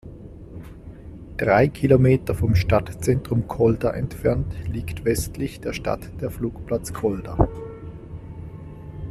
[1.37, 7.47] Drei Kilometer vom Stadtzentrum Kolda entfernt liegt westlich der Stadt der Flugplatz Kolda.